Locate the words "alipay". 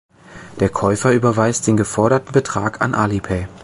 2.95-3.45